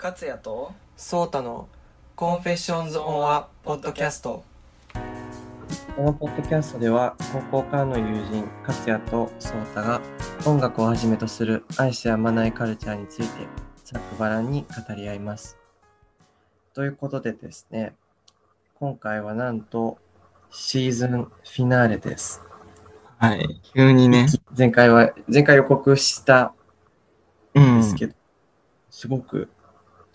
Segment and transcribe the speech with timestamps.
[0.00, 1.68] 勝也とソータの
[2.14, 4.44] Confessions on a Podcast
[5.96, 10.00] このポッドキャストでは高校からの友人勝也と颯太が
[10.46, 13.26] 音楽をはじめとする愛してやまないカルチャーについて
[13.84, 15.58] ざっくばらんに語り合います。
[16.74, 17.96] ということでですね
[18.74, 19.98] 今回はなんと
[20.50, 22.40] シーズンフィナーレです。
[23.18, 23.60] はい。
[23.74, 24.28] 急にね。
[24.56, 26.54] 前回は前回予告した
[27.52, 28.14] うんんですけど、
[28.90, 29.48] すごく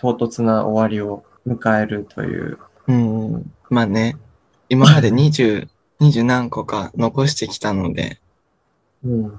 [0.04, 3.54] 唐突な終わりを迎えるといううん。
[3.70, 4.18] まあね。
[4.68, 5.70] 今まで20、
[6.02, 8.20] 20何個か残してきたので、
[9.06, 9.34] うん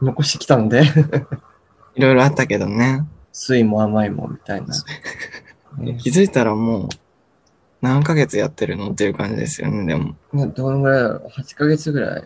[0.00, 0.82] 残してきたので
[1.94, 3.04] いろいろあったけどね。
[3.32, 4.66] 酸いも甘いもみたいな。
[5.78, 6.88] ね 気づいたらもう、
[7.80, 10.14] 何ヶ月やってるのっていう感じですよね、でも。
[10.32, 12.24] ねどのぐらいだろう ?8 ヶ月ぐらい。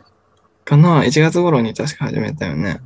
[0.64, 2.80] かな ?1 月頃に確か始めたよね。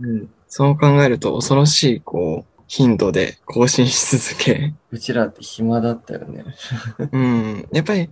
[0.00, 0.30] うん。
[0.48, 4.72] そう考えると恐ろしい、こう、頻度で更新し続け。
[4.92, 6.44] うちらって暇だったよね。
[7.10, 7.68] うん。
[7.72, 8.08] やっぱり、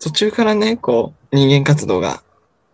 [0.00, 2.22] 途中からね、こう、人間活動が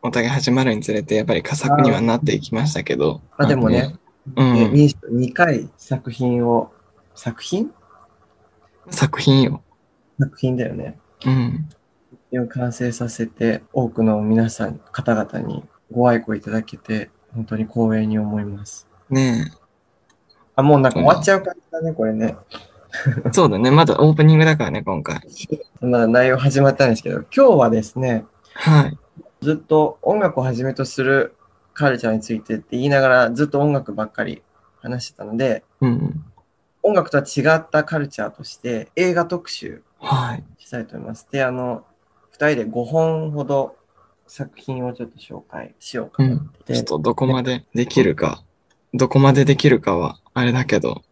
[0.01, 3.21] お互い始まるにつれて、やっぱり佳作にはなっていきましたけど。
[3.37, 3.97] あ、でもね、
[4.37, 6.71] うんえ2回作品を、
[7.17, 7.73] 作品？
[8.91, 9.61] 作品よ。
[10.21, 11.01] 作品だよね。
[11.27, 11.69] うん。
[12.39, 18.87] を完成させて、多くの皆さん、方々にご愛顧いただけて、本当に光栄に思います。
[19.11, 19.51] ね
[20.57, 22.37] あ、もうなんか終わっちゃう感じだね、これね。
[23.27, 23.31] え。
[23.33, 23.71] そうだね。
[23.71, 25.21] まだオープニングだからね、今回。
[25.81, 28.25] まだ内容始まったんですけど、今日はですね、
[28.55, 28.99] はい。
[29.41, 31.35] ずっと音楽をはじめとする
[31.75, 34.43] カルチャーについてって言いながら、ずっと音楽ばっかり
[34.81, 36.25] 話してたので、うん。
[36.83, 40.45] 音楽とは違ったカルチャーとして映画特集はい。
[40.59, 41.27] したいと思います。
[41.31, 41.85] で、あの、
[42.31, 43.77] 二人で5本ほど
[44.27, 46.75] 作品をちょっと紹介しようかなって。
[46.75, 48.43] ちょっとどこまでできるか、
[48.95, 51.03] どこまでできるかは、あれだけど。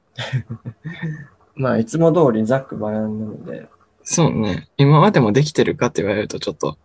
[1.54, 3.68] まあ、いつも通りざっくばらんなので、
[4.04, 4.68] そうね。
[4.76, 6.76] 今までもできてるかって言われるとちょっと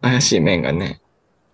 [0.00, 1.00] 怪しい面がね。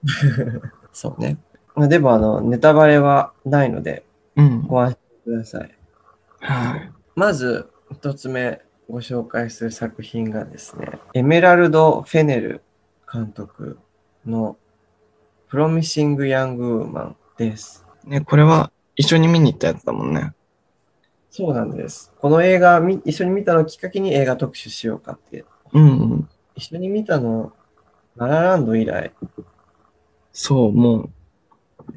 [0.93, 1.39] そうね。
[1.75, 4.05] まあ、でも、あの、ネタバレはないので、
[4.37, 4.67] うん。
[4.67, 5.75] ご安心ください。
[6.41, 6.93] はい。
[7.15, 8.61] まず、一つ目
[8.91, 12.63] ご紹介する作品がですね、エメラルド・フェネル
[13.11, 13.79] 監督
[14.27, 14.57] の
[15.49, 17.87] プロミシング・ヤング・ウーマンです。
[18.05, 20.33] ね、これは一緒に見に行ったやつだもんね。
[21.31, 22.13] そうなんです。
[22.21, 25.45] この映画み、一緒に見たのをきっかけに映画特集しようかって。
[25.73, 26.29] うんうん。
[26.55, 27.53] 一緒に見たの、
[28.17, 29.13] ララランド以来。
[30.33, 31.11] そう、もう、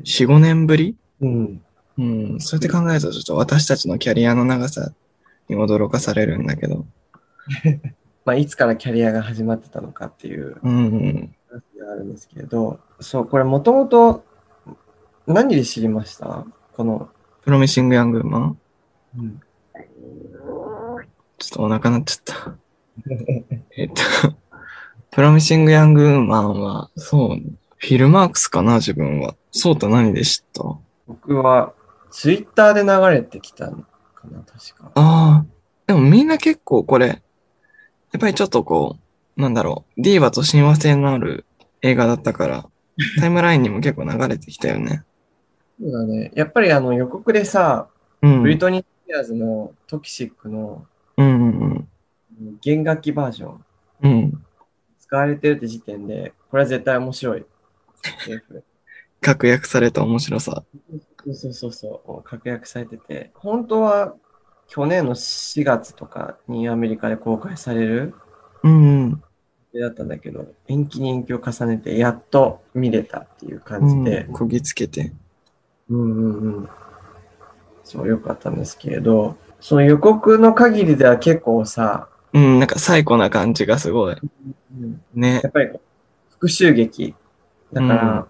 [0.04, 0.96] 4、5年ぶり？
[1.22, 1.62] うん。
[1.98, 2.40] うん。
[2.40, 4.92] そうやって考えるとちょっと私たちのキャリアの長さ
[5.50, 6.86] に驚かされるんだけど。
[8.26, 11.36] まあ、いつからキャリアが始まってたのかっていううんうん。
[11.50, 14.24] 話があるんですけれど、そう、これもともと、
[15.28, 16.46] 何で知りました？
[16.76, 17.10] この、
[17.44, 18.58] プロミシング・ヤング・マン
[19.18, 19.40] うん、
[21.38, 22.56] ちょっとお腹鳴っちゃった。
[23.78, 24.02] えっと、
[25.12, 27.38] プロミシング・ヤング・マンは、そう、
[27.78, 29.36] フィルマークスかな、自分は。
[29.52, 30.78] そうと何で知った？
[31.08, 31.74] 僕は、
[32.12, 33.78] ツイッターで流れてきたの
[34.16, 34.92] かな、確か。
[34.96, 35.46] ああ、
[35.88, 37.14] でもみんな結構これ、や
[38.18, 38.98] っぱりちょっとこ
[39.38, 41.46] う、なんだろう、ディーバと親和性のある
[41.82, 42.66] 映画だったから、
[43.20, 45.04] タイムラインにも結構流れてきたよね。
[45.80, 46.32] そうだね。
[46.36, 47.88] やっぱりあの予告でさ、
[48.22, 48.42] うん。
[48.42, 50.86] ブリトニー・スピアーズのトキシックの
[51.18, 51.88] うんうん
[52.62, 53.66] 弦楽器バージョン
[54.04, 54.12] うん。
[54.12, 54.46] うん。
[55.00, 57.46] 使われてるって時点で、これは絶対面白い。
[59.22, 60.64] 確約された面白さ。
[61.32, 64.16] そうそうそう確約されてて、本当は
[64.68, 68.14] 去年の4月とかにアメリカで公開される
[68.64, 69.24] うんうん。
[69.80, 75.12] だったんだけど、延期に延期を重ねて、やっと見れたっていう感じでうん、こぎつけて。
[75.90, 76.70] うんうんうん。
[77.84, 84.16] そう、よかったんですけれど、その予告の限りでは結構さ、うん、なんか最高な感じがすごい。
[85.14, 85.50] ねや。
[85.50, 85.70] っぱり
[86.32, 87.16] 復讐劇
[87.72, 88.28] だから、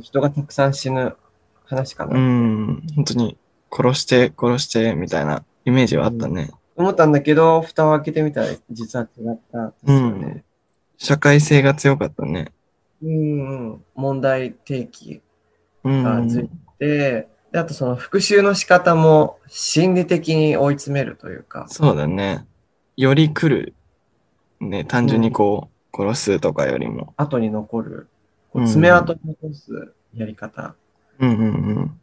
[0.00, 1.16] 人がたくさん死ぬ
[1.64, 2.82] 話かな、うん。
[2.94, 3.36] 本当に
[3.70, 6.50] 殺して殺してみたいなイメージはあったね。
[6.76, 10.44] 思ったんだけど、蓋を開けてみたら実は違ったんですよね。
[10.96, 12.52] 社会性が強かったね。
[13.02, 15.20] うん、うん、問題提起
[15.84, 16.02] うん。
[16.04, 16.50] がつい
[16.82, 22.44] て、であとその復讐の仕方も心理的に追い詰めるというか、そうだね。
[22.96, 23.74] より来る。
[24.60, 27.14] ね、単純にこう、殺すとかよりも。
[27.16, 28.08] 後に残る、
[28.66, 30.74] 爪痕に残すやり方。
[31.18, 31.46] うんうんう
[31.80, 32.00] ん。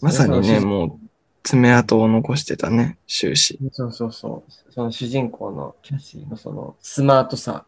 [0.00, 1.08] まさにね、もう、
[1.42, 3.58] 爪痕を残してたね、終始。
[3.72, 4.72] そうそうそう。
[4.72, 7.64] その主人公のキャシーのそのスマートさ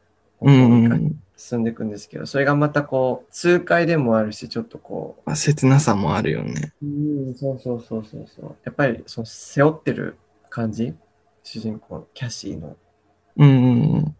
[1.36, 6.72] 進んでいくんですけど、それがまたこう、痛快でもあるし、ちょっとこまあ、切なさもあるよね。
[6.82, 8.56] う、うん、そうそうそうそうそう。
[8.64, 10.16] やっぱり、その背負ってる
[10.50, 10.94] 感じ
[11.42, 12.76] 主人公のキャシーの。
[13.36, 14.16] うんうんうん。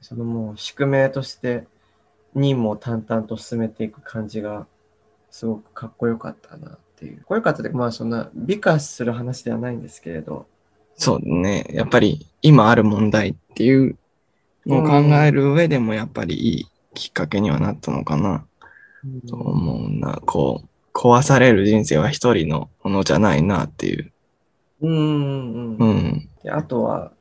[0.00, 1.66] そのもう宿命として
[2.34, 4.66] 任務を淡々と進めていく感じが
[5.30, 7.16] すごくかっこよかったなっていう。
[7.18, 10.46] かっこよかったで、まあそんな美化する話ではないんですけれど、
[10.94, 11.66] そうね。
[11.70, 13.96] やっぱり今ある問題っていうの
[14.66, 14.92] を考
[15.24, 18.46] える上でもやっぱりいいきっかけにはなったのかな
[19.28, 20.20] と思うな。
[20.26, 24.12] こう、壊される人生は一人のものじゃないなっていう。
[24.82, 25.96] うんうんううん。
[25.96, 26.28] ん。
[26.42, 27.12] であとは、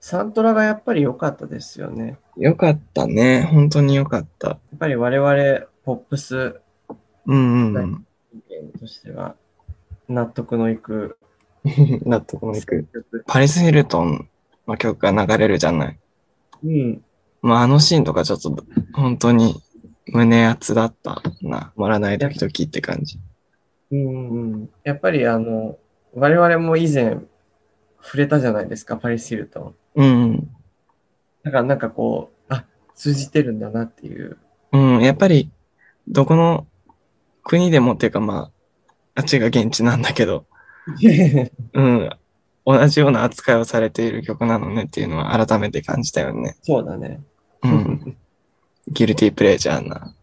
[0.00, 2.18] サントラがやっぱり良かったですよね。
[2.36, 3.48] よかったね。
[3.52, 4.48] 本当によかった。
[4.48, 6.60] やっぱり我々ポップス
[7.26, 8.06] うんうんうん。
[8.32, 8.42] 人
[8.72, 9.36] 間としては
[10.08, 11.18] 納得のいく
[12.04, 12.84] 納得のいく。
[12.92, 13.24] 曲。
[13.28, 14.28] パリス・ヒルトン
[14.66, 15.98] の曲が流れるじゃない。
[16.64, 17.04] うん。
[17.42, 18.54] まああのシーンとかちょっと
[18.92, 19.60] 本当に
[20.06, 21.72] 胸熱だったな。
[21.74, 23.18] 終わらない時々って感じ。
[23.90, 24.70] うんうん。
[24.84, 25.78] やっぱりあの、
[26.14, 27.18] 我々も以前
[28.02, 29.74] 触れたじゃないですか、パリス・ヒルトン。
[29.96, 30.50] うんうん。
[31.42, 32.64] だからなんかこう、あ、
[32.94, 34.38] 通じてるんだなっていう。
[34.72, 35.50] うん、やっぱり、
[36.08, 36.66] どこの
[37.42, 38.50] 国でもっていうかま
[39.14, 40.46] あ、あっちが現地なんだけど、
[41.74, 42.10] うん、
[42.64, 46.56] 同じような扱いをされている曲なのねっていうのは改めて感じたよね。
[46.62, 47.20] そうだね。
[47.62, 48.16] うん。
[48.88, 50.14] ギルティープレジャーな。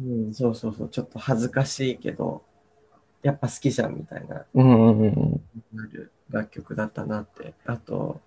[0.00, 0.88] うん、そうそうそう。
[0.88, 2.42] ちょっと恥ずかしいけど、
[3.22, 5.40] やっぱ好きじゃんみたいな、うんうんうん。
[5.72, 7.54] なる楽曲だったなって。
[7.66, 8.20] あと、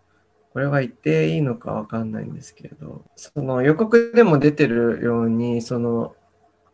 [0.53, 6.15] これは言っていいのかわかんないんですけれど、その予告でも出てるように、その、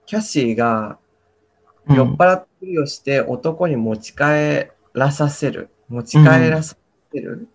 [0.06, 1.00] キャシーが
[1.88, 5.70] うん酔っ払ってをして男に持ち帰らさせる。
[5.92, 6.76] 持ち帰らさ
[7.14, 7.48] せる。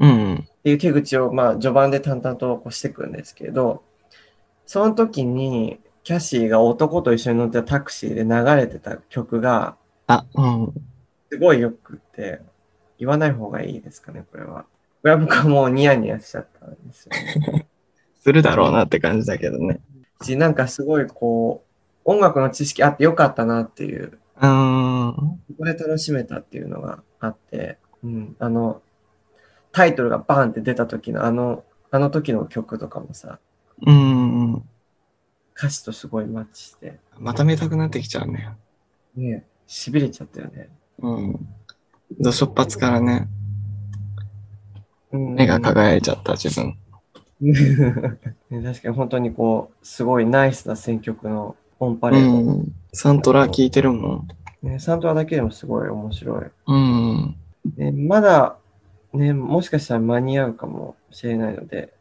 [0.00, 0.34] うん。
[0.34, 3.82] っていう手口を、まあ、序盤で淡々とこうしていくんですけど、
[4.66, 9.76] その時に、キャシーが男と一緒に乗ってたタクシーで流れてた曲が、
[10.06, 10.72] あ、うん。
[11.30, 12.40] すごいよくって、
[12.98, 14.64] 言わない方がいいですかね、これは。
[15.02, 17.66] これは僕はもうニヤニヤしちゃったんですよね。
[18.20, 19.80] するだろうなって感じだけどね。
[20.22, 25.14] し、なんかすごいこう、音楽の知識あってよかったなっていう、うーん。
[25.14, 28.82] ここで楽しめたっていうのがあって、うん、あの、
[29.72, 33.38] タイトルがバーンって出た時のあの、あの時の曲とかもさ、
[33.86, 34.62] うん。
[35.56, 38.50] 歌詞とすごいマッチして、また見たくなってきちゃうね。
[39.16, 40.68] ね痺れちゃったよね。
[40.98, 41.48] うん。
[42.20, 43.28] どしょっぱつからね、
[45.12, 46.76] うん目が輝いちゃった自分。
[48.50, 52.52] ね確かに本当にこう、すごいナイスな選曲のオンパうレード。
[52.52, 52.72] ん。
[52.92, 54.28] サントラ聞いてるもん。
[54.62, 56.44] ね、サントラだけでもすごい面白い。
[56.66, 57.36] うん。
[57.76, 58.56] ね、まだ、
[59.12, 61.94] ね、もしかしたら間に合うかもしれないので、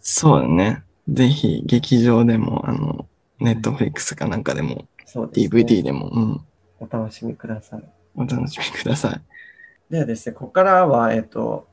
[0.00, 0.82] そうだね。
[1.08, 3.06] ぜひ、劇場でも、あの、
[3.38, 5.62] ネットフリックスかなんかでも、そうです、ね。
[5.62, 6.40] DVD でも、うん。
[6.80, 7.82] お楽しみください。
[8.14, 9.20] お楽しみください。
[9.90, 11.68] ではですね、ここからは、えっと、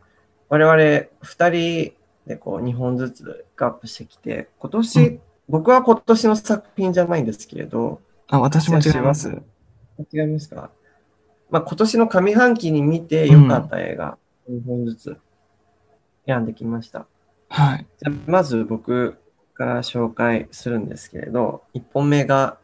[0.50, 1.94] 我々二人
[2.26, 5.20] でこう、2本ずつアップしてきて、今年、うん
[5.50, 9.42] 僕は今年の作品じゃないんですけれど、あ、私も違います。
[10.12, 10.70] 違いますか？
[11.50, 14.18] まあ、今年の上半期に見て良かった映画、
[14.50, 15.18] 2本ずつ
[16.26, 17.08] 選んできました。
[17.50, 17.86] はい。
[17.98, 19.18] じゃあまず僕
[19.54, 22.58] から紹介するんですけれど、1本目が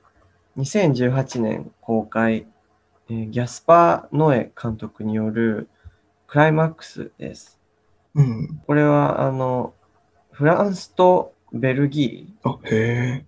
[0.58, 2.46] 2018年公開、
[3.10, 5.70] えーギャスパー・ノエ監督による
[6.28, 7.60] クライマックスです。
[8.16, 8.62] うん。
[8.68, 9.74] これは、あの、
[10.32, 13.26] フランスとベルギあ、へえ。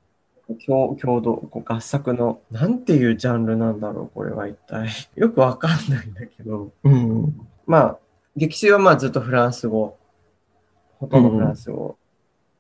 [0.49, 4.89] ー共共同こう合作の、なんていうジャンルなんだろう、これは一体。
[5.15, 7.35] よくわかんないんだけど、うん。
[7.65, 7.97] まあ、
[8.35, 9.97] 劇中はまあずっとフランス語、
[10.99, 11.97] ほとんどフランス語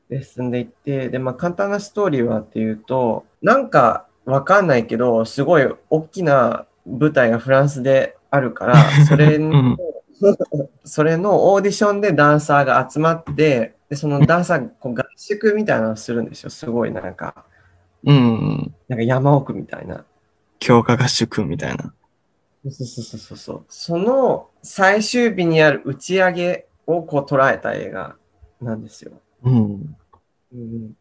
[0.09, 8.75] で進んでいって、で、まあ簡単なストーリーはっていうと、なんかわかんないけど、すごい大きな舞台がフランスであるから、
[9.07, 9.77] それの、うん
[10.83, 16.49] それのオーディションでダンサーが集まって、で、そのダンサーがこう合宿みたいなのをするんですよ。
[16.49, 17.45] すごいなんか、
[18.05, 18.73] うん。
[18.87, 20.05] なんか山奥みたいな。
[20.59, 21.93] 強化合宿みたいな。
[22.63, 23.65] そうそうそうそうそう。
[23.69, 28.15] その最終日にある打ち上げをこう捉えた映画
[28.61, 29.11] なんですよ。
[29.43, 29.95] うん。
[30.53, 30.95] うん、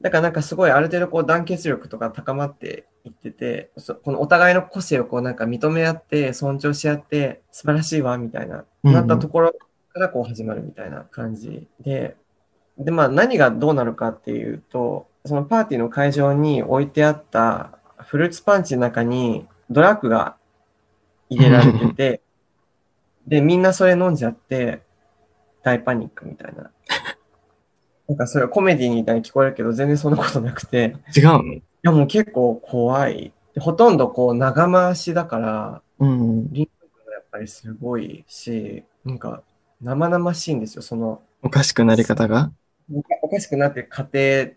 [0.00, 9.52] だからなんかすごいある程度こう団結力とか高まっていってて、そこのお互いの個性をこうなんか認め合って尊重し合って素晴らしいわみたいな、うんなったところ
[9.92, 12.16] からこう始まるみたいな感じで、
[12.78, 20.36] でまあ何がどうなるかっていうと、そのパーティーの会場に置いてあったフルーツパンチの中にドラッグが
[21.28, 22.20] 入れられてて、
[23.26, 24.82] でみんなそれ飲んじゃって
[25.62, 26.70] 大パニックみたいな。
[28.08, 31.42] なんかそれはコメディみたいに聞こえるけど、全然そんなことなくて、違うの？
[31.54, 33.32] いやもう結構怖い。
[33.54, 36.52] でほとんどこう長回しだから、うん。
[36.52, 36.70] リンク
[37.06, 39.42] がやっぱりすごいし、なんか
[39.80, 42.52] 生々しいんですよ、その、おかしくなり方が？
[43.22, 44.52] おかしくなってる過程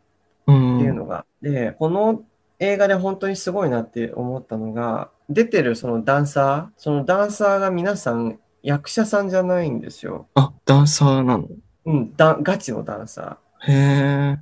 [0.80, 1.26] いうのが。
[1.42, 2.24] で、この
[2.60, 10.28] 映画で本当にすごいなって思ったのが、出てるそのダンサー、そのダンサーが皆さん役者さんじゃないんですよ。
[10.36, 11.48] あ、ダンサーなの？
[11.86, 13.72] うん、だガチのダンサー。
[13.72, 14.40] へえ。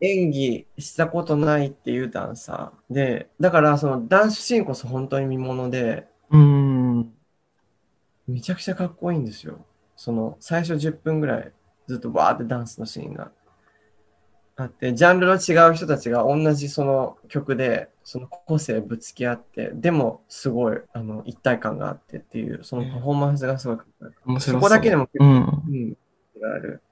[0.00, 2.94] 演技したことないっていうダンサー。
[2.94, 7.12] で、だからそのダンスシーンこそ本当に見もので、うん。
[8.26, 9.64] めちゃくちゃかっこいいんですよ。
[9.96, 11.52] その最初10分ぐらい
[11.86, 13.30] ずっとバーってダンスのシーンが
[14.56, 25.32] あって、ジャンルの違う人たちが同じその曲でその個性ぶつけ合って、でもすごいあの一体感があってっていう、そのパフォーマンスがすごいかっこそこだけでも結構、うん。
[25.32, 25.96] うん、
[26.40, 26.82] がある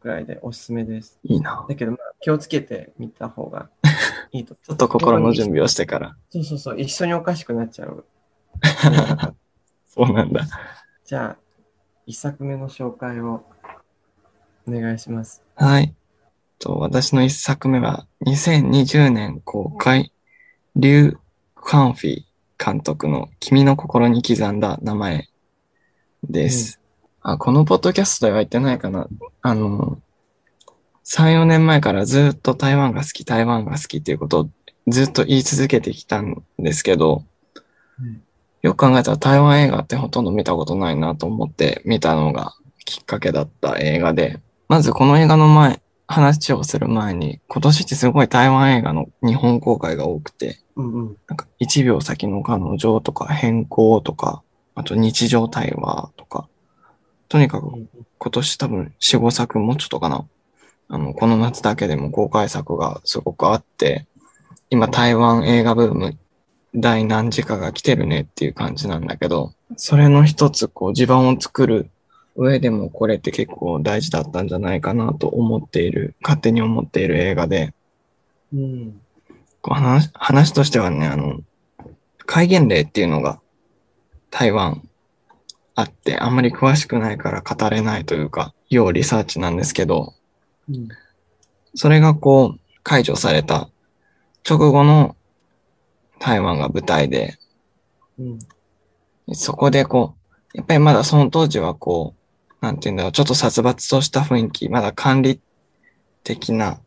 [0.00, 1.18] ぐらいでおすすめです。
[1.24, 1.64] いいな。
[1.68, 3.70] だけど、まあ、気をつけて見た方が
[4.32, 4.54] いいと。
[4.54, 6.16] ちょっと心の準備をしてから。
[6.30, 8.04] そうそうそう、一緒におかしくなっちゃう。
[9.86, 10.46] そうなんだ。
[11.04, 11.36] じゃあ、
[12.06, 13.44] 一作目の紹介を
[14.66, 15.42] お願いします。
[15.54, 15.94] はい。
[16.60, 20.12] と私の一作目は2020年公開、
[20.76, 21.20] リュウ・
[21.56, 22.22] カンフィ
[22.62, 25.28] 監督の君の心に刻んだ名前
[26.22, 26.80] です。
[27.22, 29.08] あ、このポッドキャストでは言ってないかな。
[29.42, 29.98] あの、
[31.04, 34.50] 3、4年前からずっと台湾が好き、台湾が好きっていうことを
[34.86, 37.24] ずっと言い続けてきたんですけど、
[38.00, 38.22] うん
[38.62, 44.38] よく考えたら台湾映画ってほとんど見たことないなと思って見たのがきっかけだった映画で、
[44.68, 51.16] まずこの映画の前、話をする前に、今年ってすごい台湾映画の日本公開が多くて、うんうん。
[51.28, 54.42] なんか1秒先の彼女とか変更とか、
[54.74, 56.48] あと日常対話とか、
[57.28, 57.68] とにかく
[58.18, 60.26] 今年多分4、5作もうちょっとかな。
[60.88, 64.06] あの、この夏だけでも公開作がすごくあって、
[64.68, 66.18] 今台湾映画ブーム
[66.74, 71.88] 第何次かが来てるねっていう感じなんだけど、それの一つこう地盤を作る
[72.36, 77.74] 上でもこれって結構大事だったんじゃないかなと思っている、勝手に思っている映画で、
[78.52, 79.00] うん。
[79.62, 81.40] こう話、話としてはね、あの、
[82.26, 83.40] 戒厳令っていうのが
[84.30, 84.88] 台湾
[85.74, 90.14] あって、あんまり詳しくないから語れないというか、要リサーチなんですけど、
[90.68, 90.88] うん。
[91.74, 93.68] それがこう、解除された
[94.48, 95.16] 直後の
[96.18, 97.36] 台湾が舞台で、
[98.18, 98.38] うん。
[99.32, 100.14] そこでこ
[100.54, 102.19] う、やっぱりまだその当時はこう、
[102.60, 105.40] なんていうんだろう、ちょっと殺伐とした雰囲気、まだ管理
[106.24, 106.78] 的な、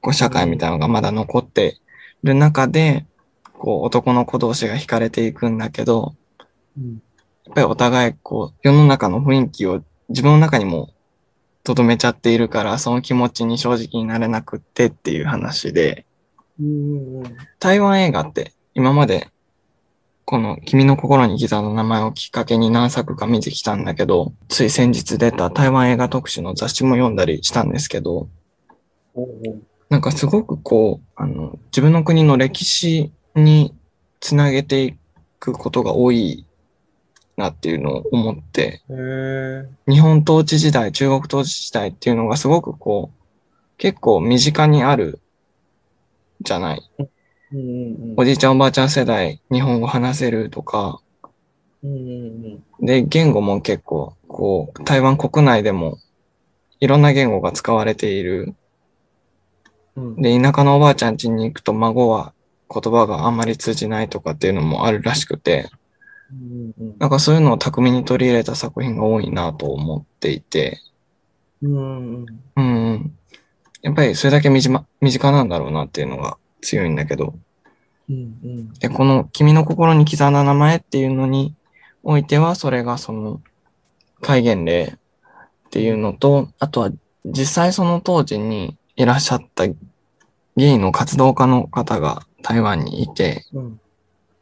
[0.00, 1.78] こう、社会みたいなのがまだ残って
[2.22, 3.06] る中で、
[3.52, 6.14] こう、男の子同士が惹かれていくんだけど、
[6.76, 7.02] うん。
[7.46, 10.90] やっぱりお互い、こう、世の中の雰囲気を自分の中にも
[11.64, 16.06] 留めちゃっているから、その気持ちに正直になれなくってっていう話で、
[16.60, 17.22] うん。
[17.58, 19.28] 台湾映画って今まで
[20.30, 28.28] この君の心に刻んだ名前をきっかけに何作か見てきたんだけど、つい先日出た台湾映画特集の雑誌も読んだりしたんですけど、
[29.88, 33.74] なんかすごくこう、あの、自分の国の歴史に
[34.20, 34.98] つなげてい
[35.40, 36.44] くことが多い
[37.38, 38.82] なっていうのを思って。
[39.88, 45.20] 日本統治時代、中国統治時代っていうのがすごくこう、結構身近にある
[46.42, 46.90] じゃない。
[47.52, 51.00] うんうんおじいちゃんおばあちゃん世代、日本語話せるとか、
[51.82, 51.90] うん。
[51.90, 55.98] うんで、言語も結構、こう、台湾国内でも、
[56.80, 58.54] いろんな言語が使われている。
[59.96, 60.22] うん。
[60.22, 62.32] で、田舎のおばあちゃん家に行くと孫は
[62.72, 65.70] 言葉があんまり通じないとかっていうのもあるらしくて、
[66.30, 70.78] うんうんなんかそういうのを巧みに取り入れた作品が多いなと思っていて、
[71.62, 71.78] うんう
[72.20, 72.26] ん。
[72.56, 73.18] うんうん。
[73.82, 77.34] やっぱりそれだけ身近身近なんだろうなっていうのが強いんだけど、
[78.08, 78.72] うんうん。
[78.74, 81.54] で、この君の心に刻んだ名前っていうのに
[82.02, 83.40] おいては、それがその、
[84.20, 86.90] 戒厳令っていうのと、あとは
[87.24, 89.76] 実際その当時にいらっしゃったゲ
[90.56, 93.80] イの活動家の方が台湾にいて、うん。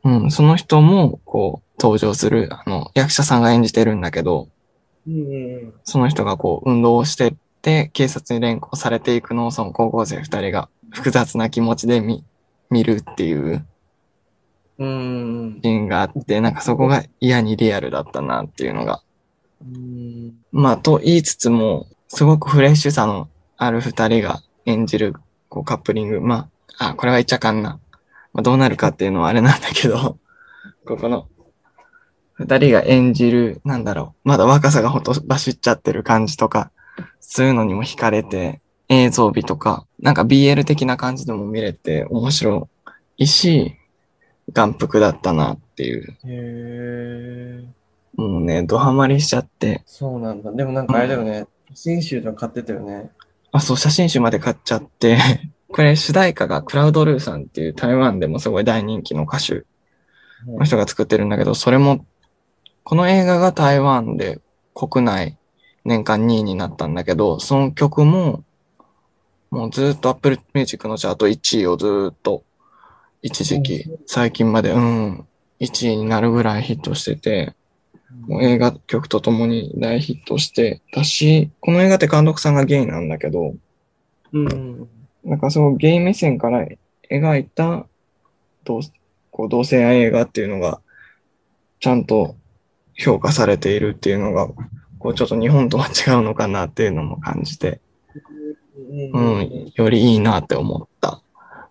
[0.05, 4.49] うん、その人もこう登場する、あの、役者さんが演じてるんだけど、
[5.07, 5.75] うんうん。
[5.85, 12.25] その人がこう運動をしてって、警察に連行されていくのをその高校生二人が複雑な気持ちで見、
[12.71, 13.67] 見るっていう
[14.79, 19.03] うんシーンがあって、なんかそこが嫌にリアルだったなっていうのが。
[19.63, 20.35] うん。
[20.53, 25.15] まあ、と言いつつも、すごくフレッシュさのある二人が演じる、
[25.49, 26.21] こうカップリング。
[26.21, 27.81] まあ、あ、これは言っちゃあかんな。
[28.35, 30.19] まあ、どうなるかっていうのはあれなんだけど、
[30.85, 31.29] ここの、
[32.35, 36.71] 二人が演じる、なんだろう、まだ若さがほとばしっちゃってる感じとか、
[37.19, 42.69] そういうのにも惹かれて、映像美とか、なんか BL 的な感じでも見れて面白
[43.17, 43.77] いし、
[44.53, 46.11] 眼福だったなっていう。
[46.11, 47.65] へえ。
[48.15, 49.83] もうね、ドハマりしちゃって。
[49.87, 50.53] そうなんだ。
[50.53, 51.47] でもなんかあれだよね。
[51.71, 53.11] 写真集とか買ってたよね。
[53.53, 55.19] あ、そう、写真集まで買っちゃって。
[55.69, 59.65] これ主題歌がクラウドルーさんっていう台湾でもすごい大人気の歌手
[60.47, 62.07] の人が作ってるんだけど、それも、
[62.85, 64.39] この映画が台湾で
[64.75, 65.37] 国内
[65.85, 68.45] 年間2位になったんだけど、その曲も、
[69.57, 72.45] もうずっと Apple Music のチャート1位をずっと、
[73.23, 75.27] 一時期、最近まで、うん、
[75.61, 77.55] 1位になるぐらいヒットしてて、
[78.29, 83.55] もう映画曲とともに大ヒットしてたし、この映画って監督さんがゲイなんだけど、
[84.35, 84.89] うん。
[85.25, 86.67] なんかそのゲイ目線から
[87.11, 87.87] 描いた
[88.65, 88.83] 同
[89.31, 90.83] こう同性愛映画っていうのが
[91.81, 92.37] ちゃんと
[92.95, 94.49] 評価されているっていうのが、
[94.99, 97.81] こうちょっと日本とは違うのかなっていうのも感じて、
[99.13, 101.21] うん、よりいいなって思った、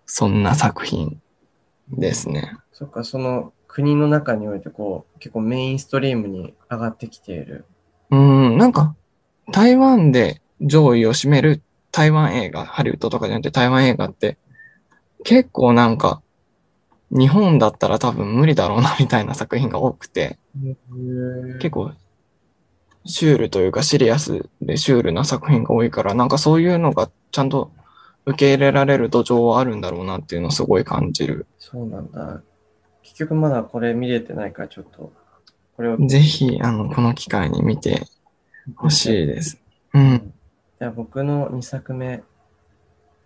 [0.06, 1.20] そんな作品
[1.90, 2.56] ですね。
[2.72, 7.64] そっか、その国の中においてこう、結構メインストリームに上がってきている。
[8.10, 8.94] うん、なんか
[9.50, 14.38] 台湾で上位を占める台湾映画、ハリウッドとかじゃなくて台湾映画って
[15.24, 16.22] 結構なんか
[17.10, 20.38] 日本だったら多分無理だろうなみたいな作品が多くて、
[21.60, 21.92] 結構
[23.04, 27.70] シュールというかシリアスでシュールな作品が多いから、なんかそういうのがちゃんと
[28.26, 31.46] 受け入れられる土壌はあるんだろうなっていうのをすごい感じる。
[31.58, 32.42] そうなんだ。
[33.02, 35.12] 結局まだこれ見れてないからちょっと、
[35.76, 35.96] これを。
[36.06, 38.02] ぜひ、あの、この機会に見て
[38.74, 39.60] ほしいです。
[39.94, 40.34] うん。
[40.78, 42.22] じゃあ僕の2作目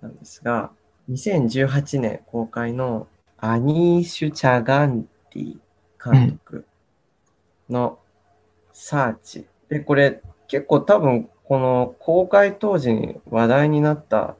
[0.02, 0.70] なんですが、
[1.10, 5.56] 2018年公開のアニーシュ・チャガンディ
[6.02, 6.66] 監督
[7.70, 7.98] の
[8.72, 9.46] サーチ。
[9.68, 14.36] で、これ結構多分この公開当時に話題になった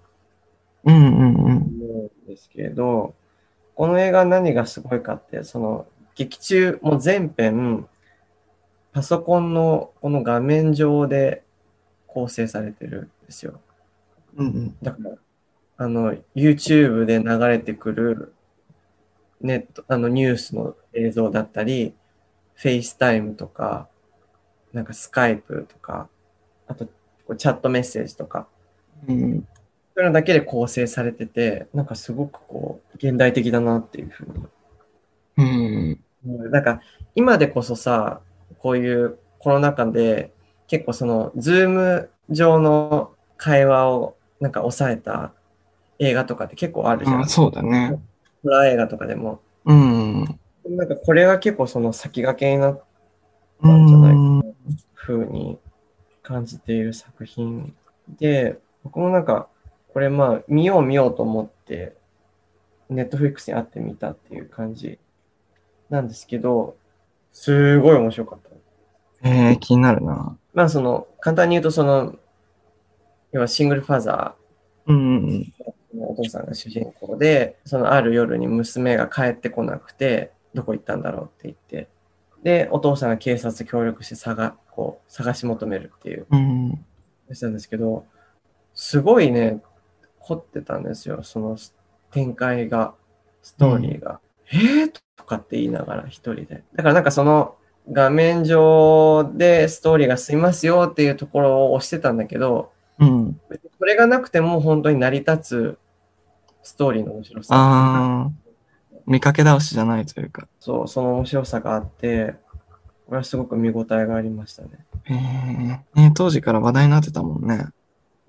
[0.85, 1.33] うんうんうん。
[1.33, 3.17] 思うんですけれど、
[3.75, 7.88] この映画何がすごいかって、その劇中もう全編
[8.93, 11.43] パソコンのこの画面上で
[12.07, 13.61] 構成されてるんですよ。
[14.37, 14.77] うんうん。
[14.81, 15.16] だから、
[15.79, 18.35] あの、YouTube で流れてくる
[19.40, 21.92] ネット、あのニュースの映像だったり、
[22.57, 23.88] FaceTime とか、
[24.73, 26.09] なんか Skype とか、
[26.68, 26.87] あと
[27.37, 28.47] チャットメッセージとか、
[29.09, 29.47] うん
[29.97, 34.47] そういうのだけで構成されてて、なんかすごくこう、現代的だなっていうふうに
[35.37, 36.01] うん。
[36.27, 36.81] うんなんか、
[37.14, 38.21] 今でこそさ、
[38.61, 40.33] こういうコロナ禍で、
[40.69, 45.33] 結構その、ズーム上の会話をなんか抑えた
[45.99, 47.21] 映画とかって結構あるじゃん。
[47.23, 48.01] あそうだね。
[48.43, 49.40] ホラー映画とかでも。
[49.64, 50.25] うん。
[50.69, 52.83] なんかこれが結構その先駆けになっ
[53.62, 54.55] たうんじゃないん。
[54.95, 55.59] ふうに
[56.31, 57.75] 感じている作品
[58.09, 59.49] で、僕もなんか、
[59.93, 61.97] これまあ見よう見ようと思って、
[62.88, 65.01] ネットフリックスに会ってみたっていう感じ
[65.88, 66.77] なんですけど、
[67.33, 68.38] すごい面白かっ
[69.23, 69.29] た。
[69.29, 70.37] えー、気になるな。
[70.55, 72.14] まあその、簡単に言うとその、
[73.33, 74.37] 要はシングルファザ
[74.87, 75.53] うんうん
[75.99, 81.88] お父さんが主人公で、そのある夜に娘が帰ってこなくて、どこ行ったんだろうって言って、
[82.42, 86.79] で、お父さんが警察と協力して探こう探し求めるっていううん。
[87.29, 87.35] うん。
[87.35, 88.07] したんですけど、
[88.74, 89.62] すごいね、
[90.20, 91.57] 凝ってたんですよ、その
[92.12, 92.94] 展開が、
[93.42, 94.20] ストーリーが。
[94.53, 94.92] えー？
[95.16, 96.62] とかって言いながら一人で。
[96.74, 97.57] だからなんかその
[97.90, 103.40] 画面上でストーリーが進みますよっていうところを押してたんだけど、うん。
[103.79, 105.79] それがなくても本当に成り立つ
[106.62, 108.31] ストーリーの面白さ。
[109.11, 110.46] 見かけ倒しじゃないというか。
[110.61, 112.37] そう、その面白さがあって、
[113.07, 114.87] これはすごく見応えがありましたね。
[115.07, 117.66] えー、ね、当時から話題になってたもんね。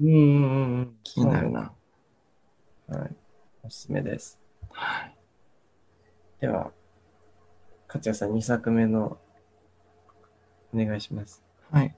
[0.01, 0.95] うんうんうんうん。
[1.03, 1.71] 気になるな。
[2.87, 3.15] はい。
[3.61, 4.39] おすすめです。
[6.39, 6.71] では、
[7.87, 9.19] 勝也さん2作目の
[10.73, 11.43] お願いします。
[11.69, 11.95] はい。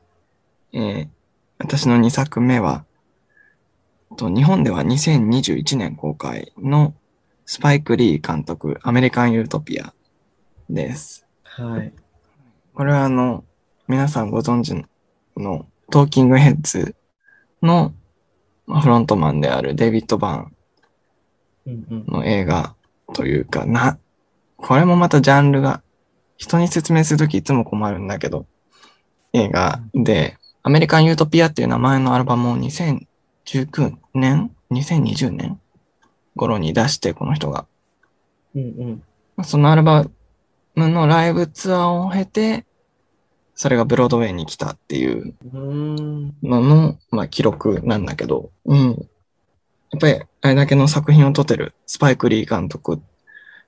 [0.74, 1.08] えー、
[1.58, 2.84] 私の2作目は、
[4.18, 6.94] と日本では2021年公開の
[7.46, 9.94] スパイク・リー監督、アメリカン・ユートピア
[10.70, 11.26] です。
[11.44, 11.94] はい。
[12.74, 13.44] これはあの、
[13.88, 14.74] 皆さんご存知
[15.38, 16.96] のトーキングヘッズ
[17.62, 17.94] の
[18.66, 20.54] まあフロントマンであるデイビッド・バーン。
[21.66, 22.76] の映画
[23.14, 23.98] というかな、
[24.58, 25.82] これもまたジャンルが
[26.38, 28.46] 人に説明するときいつも困るんだけど、
[29.34, 35.60] 映画で、アメリカン・ユートピアっていう名前のアルバムを2019年 ?2020 年？
[36.36, 37.66] 頃に出して、この人が。
[38.56, 39.04] うんうん。
[39.36, 40.06] まあそのアルバ
[40.76, 42.66] ムのライブツアーを経て、
[43.56, 45.36] それがブロードウェイに来たっていう。
[45.54, 49.08] のの、まあ、記録なんだけど、うん。
[49.96, 53.00] っぱりあれだけの作品を撮ってるスパイク・リー監督っ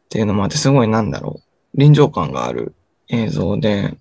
[0.09, 1.41] ていうのもあって、すごいなんだろ
[1.73, 2.73] う、臨場感がある
[3.09, 3.97] 映像で、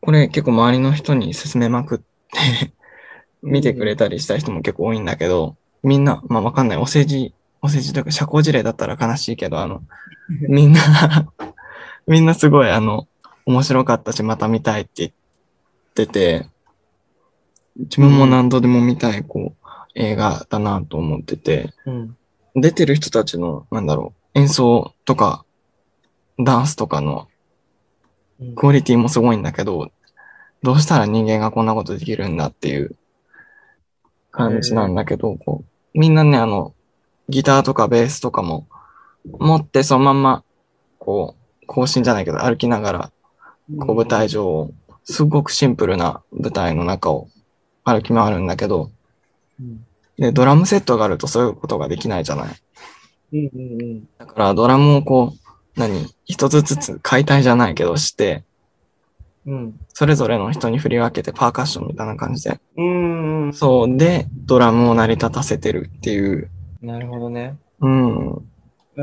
[0.00, 2.72] これ結構周りの人に勧めまくって
[3.42, 9.82] 見てくれたりした人も結構多いんだけど、みんな、まあわかんない、お世辞、お世辞とか社交辞令だったら悲しいけど、あの、
[10.48, 10.80] みんな
[12.06, 13.06] みんなすごいあの、
[13.46, 15.12] 面白かったし、また見たいって言っ
[15.94, 16.46] てて、
[17.76, 22.16] 自分も何度でも見たい、こう、映画だなと思ってて、うん。
[22.54, 25.44] 出てる人たちの、なんだろう、演奏とか、
[26.38, 27.28] ダンスとかの
[28.40, 29.90] うんクオリティもすごいんだけど、
[30.62, 32.96] どうしたら人間がこんなことできるんだっていう
[34.30, 36.74] 感じなんだけど、こう、みんなね、あの、
[37.30, 38.66] ギターとかベースとかも
[39.24, 40.44] 持ってそのまんま、
[40.98, 43.12] こう、更新じゃないけど歩きながら、
[43.78, 44.70] こう舞台上を、
[45.04, 47.28] すごくシンプルな舞台の中を
[47.84, 48.90] 歩き回るんだけど、
[49.60, 49.84] うん。
[50.18, 52.48] で、ドラムセットがあるとそういうことができないじゃない。
[53.32, 54.08] うんうんうん。
[54.18, 58.44] だからドラムをこう、何一つずつ解体じゃないけどして、
[59.46, 59.80] うん。
[59.94, 62.60] それぞれの人に振り分けてパーカッションみたいな感じで。
[62.76, 63.52] うんうん。
[63.52, 63.96] そう。
[63.96, 66.50] で、ドラムを成り立たせてるっていう。
[66.82, 67.56] なるほどね。
[67.80, 68.50] うん。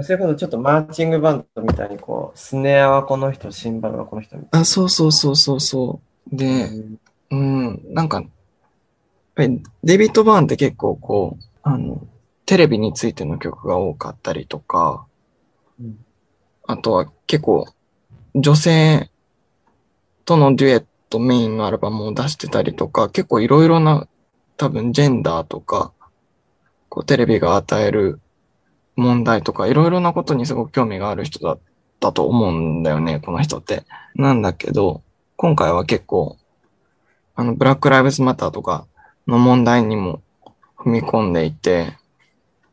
[0.03, 6.35] それこそちょっとマーチングバンドみたいにこう、スネアはこの人、シンバルはこの人みたいあ、そうそうそうそうそう。
[6.35, 6.37] な。
[6.37, 6.69] で、
[7.31, 8.23] うん、なんか、
[9.37, 9.49] え
[9.83, 12.01] デビッド・バーンって結構こう、あの、
[12.45, 15.05] テレビについての曲が多かったりとか、
[15.79, 15.97] うん
[16.69, 17.65] あとは結構、
[18.35, 19.09] 女性
[20.25, 24.07] とのデュエットメインのアルバムを出してたりとか、結構いろいろな、
[24.57, 25.93] 多分ジェンダーとか、
[26.89, 28.19] こうテレビが与える
[28.95, 31.59] 問題とか、いろいろなことにすごく興味がある人だっ
[31.99, 33.85] たと思うんだよね、この人って。
[34.15, 35.01] なんだけど、
[35.35, 36.37] 今回は結構、
[37.35, 38.87] あの、ブラック・ライブズ・マターとか
[39.27, 40.21] の問題にも
[40.77, 41.95] 踏み込んでいて、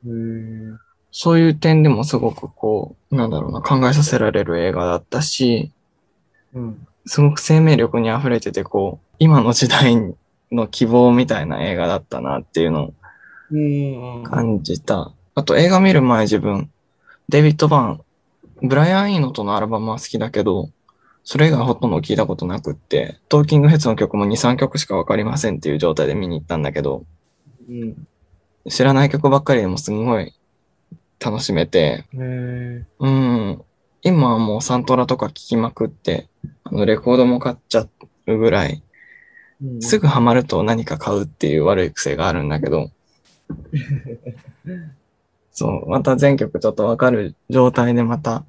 [0.06, 0.78] うん。
[1.12, 5.70] そういう点でもすごくこう、なんだろうな、考えさせられる映画だったし、
[6.54, 6.86] うん。
[7.06, 10.14] すごく生命力に溢れてて、こう、今の時代
[10.50, 12.94] の希望みたいな映画だったなっていうのをうん。
[14.24, 15.12] 感じた。
[15.34, 16.70] あと映画見る前自分、
[17.28, 20.70] デビッド・バーン、ブライアン・イーノとのアルバムは好きだけど、
[21.24, 27.04] それ以外ほとんど聞いたことなくって、トーキングヘッズの曲も2、3曲しかわかりませんっていう状態で見に行ったんだけど、
[27.68, 28.06] うん。
[28.68, 30.34] 知らない曲ばっかりでもすんごい
[31.18, 32.04] 楽しめて。
[32.12, 32.22] う
[33.08, 33.62] ん。
[34.02, 36.28] 今はもうサントラとか聴きまくって、
[36.64, 37.86] あのレコードも買っちゃ
[38.26, 38.82] うぐらい、
[39.80, 42.90] すぐハマると何か買うっていう悪い癖があるんだけど、
[45.52, 48.44] そう、また全曲ちょっとわかる状態でまた、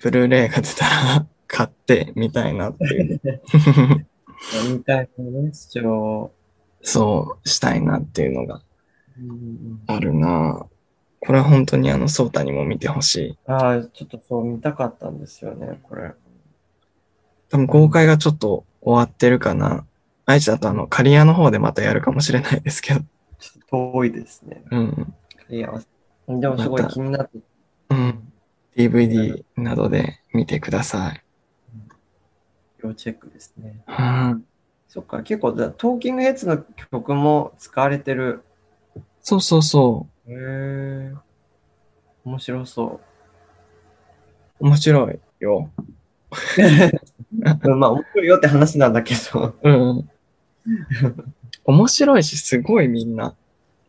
[0.00, 3.20] ブルーレイが出たら 買ってみたいなっていう。
[4.70, 6.30] みたいなね、主張。
[6.82, 8.62] そう、したいなっていうのが
[9.20, 10.66] うんあるな
[11.20, 13.38] これは本当にあの、ソータにも見てほしい。
[13.46, 16.12] ああ、ちょっとそう見たかったんですよね、これ。
[17.50, 19.84] 多分公開がちょっと終わってるかな。
[20.26, 23.00] 愛知だとあの、カリアの方でまたやるかもしれないですけど。
[23.70, 24.62] 遠いですね。
[24.70, 25.14] うん。
[25.48, 25.72] いや、
[26.28, 27.38] でもすごい気になって、
[27.90, 28.32] うん。
[28.76, 31.22] DVD などで見てください。
[32.82, 33.82] 要チェックですね。
[33.86, 34.44] うん。
[34.88, 36.58] そっか、結構だ、トーキングヘッズの
[36.90, 38.42] 曲も使われてる。
[39.20, 41.12] そうそうそへえ。
[42.24, 43.00] 面白そう。
[44.60, 44.66] う。
[44.66, 45.70] 面白いよ。
[47.64, 49.54] う んまあ、面白いよって話なんだけど。
[49.62, 50.10] うん。
[51.64, 53.34] 面白いし、すごいみんな、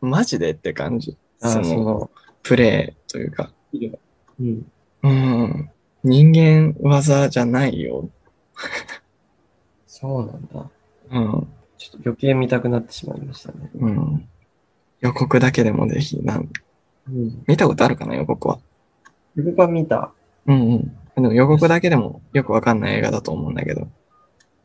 [0.00, 1.16] マジでって感じ。
[1.40, 2.10] あその、
[2.42, 3.50] プレイというか。
[4.40, 4.66] うん。
[5.02, 5.70] うん。
[6.02, 8.08] 人間技じゃないよ。
[9.86, 10.70] そうなんだ。
[11.10, 11.48] うん。
[11.76, 13.70] ちょっと余計見たくなってしまいましたね。
[13.74, 14.28] うん。
[15.00, 16.48] 予告だけでもぜひ、なん、
[17.08, 17.44] うん。
[17.46, 18.58] 見たことあるかな、予告は？
[19.36, 20.12] 僕は見た。
[20.46, 20.96] うんうん。
[21.14, 23.88] でも予告だけでもよくわかんない映画だと思うんだけど。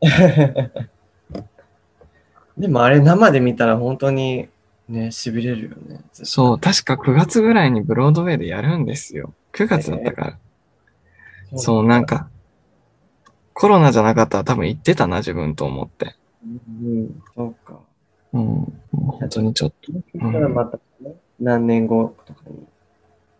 [2.58, 4.48] でもあれ生で見たら本当に
[4.88, 6.00] ね、痺れるよね。
[6.12, 9.34] そう、確か9月ぐらいにブロードウェイでやるんですよ。
[9.52, 10.38] 9月だったから。
[11.52, 12.28] うそう、なんか、
[13.52, 16.14] コロナじゃなかったら多分行ってたな、自分と思って。
[16.44, 16.48] う
[16.88, 17.80] ん、そうか。
[18.32, 18.80] うん。
[18.92, 19.92] 本当にちょっと。
[20.48, 22.66] また、ね何年後とかに。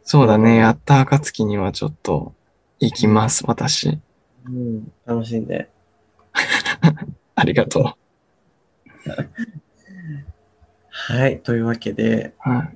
[0.02, 2.32] そうだね、やった暁にはちょっと
[2.80, 3.98] 行きます、私。
[4.46, 5.68] うん、楽しんで。
[7.34, 7.94] ありがとう。
[10.98, 11.40] はい。
[11.40, 12.70] というわけで、は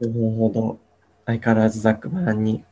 [0.00, 0.04] い。
[0.04, 0.80] 5分ほど
[1.24, 2.64] 相変わらずざっくばらんに。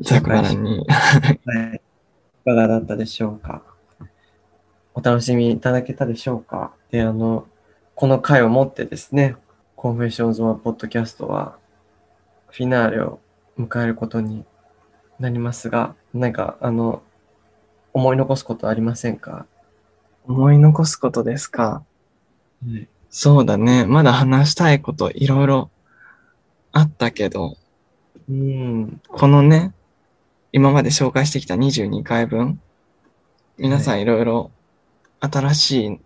[0.00, 0.84] ザクバランに。
[0.88, 1.76] はい。
[1.76, 3.62] いかがだったでしょうか？
[4.94, 6.72] お楽しみいただけたでしょうか？
[6.90, 7.46] で、あの、
[7.94, 9.36] この回をもってですね、
[9.76, 11.56] Confessions on Podcast は、
[12.48, 13.20] フィナーレを
[13.56, 14.44] 迎えることに
[15.20, 17.02] なりますが、なんか、あの、
[17.92, 19.46] 思い残すことありませんか？
[20.26, 21.84] 思い残すことですか？
[22.66, 22.88] はい。
[23.10, 23.86] そうだね。
[23.86, 25.70] まだ話したいこといろいろ
[26.72, 27.56] あったけど、
[28.28, 29.00] うん。
[29.08, 29.72] このね、
[30.52, 32.60] 今まで紹介してきた22回分、
[33.56, 34.50] 皆さんいろいろ
[35.20, 36.00] 新しい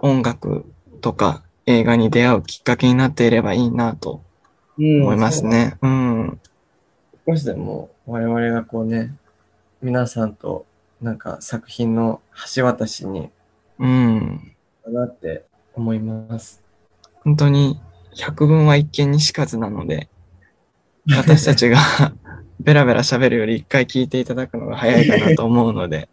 [0.00, 0.64] 音楽
[1.00, 4.22] とか映画に出会うきっかけになっていればいいなと
[4.78, 5.76] 思いますね。
[5.82, 6.40] うん。
[7.26, 9.14] 少しでも我々がこうね、
[9.82, 10.66] 皆さんと
[11.00, 12.20] なんか作品の
[12.54, 13.30] 橋渡しに
[13.78, 14.56] うん。
[14.86, 15.44] なって
[15.78, 16.62] 思います。
[17.24, 17.80] 本当に
[18.14, 20.08] 百聞は一見にしかずなので、
[21.16, 21.78] 私たちが
[22.60, 26.08] ベラベラ喋るより一回聞いていただくのが早いかなと思うので、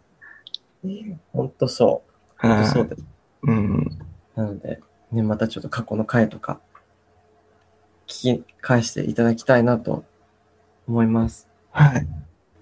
[1.32, 2.12] ほんとそう。
[2.38, 3.04] ほんはいとそうです。
[3.42, 3.98] うん。
[4.36, 6.60] なので、ね、またちょっと過去の回とか、
[8.06, 10.04] 聞き返していただきたいなと
[10.86, 11.48] 思います。
[11.70, 12.06] はい。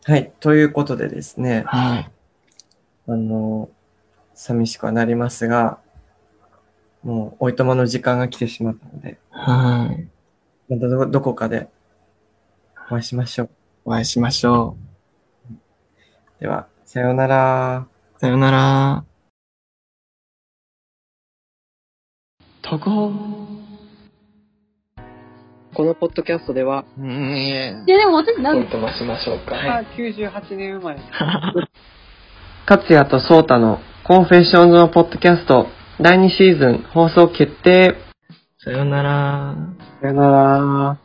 [0.05, 0.33] はい。
[0.41, 2.11] ということでですね、はい。
[3.07, 3.69] あの、
[4.35, 5.79] 寂しくはなりますが、
[7.05, 10.09] もう、おいとまの時間が来てしまったので、はい。
[10.73, 11.69] またどどこかで
[12.91, 13.51] お会いしましょう。
[13.85, 14.77] お会いしましょ
[16.41, 17.87] では、さようなら。
[18.17, 18.21] う。
[18.21, 19.05] さよなら。
[22.63, 23.13] 特報。
[25.75, 29.57] このポッドキャストでは、うん、いや、でも私、なんポイント増しましょうか。
[29.57, 31.01] あ、98年生まれ。
[32.67, 35.67] 勝也とソータの Confessions on a Podcast
[36.01, 37.95] 第2シーズン放送決定。
[38.65, 39.55] さよなら。
[40.01, 41.04] さよなら。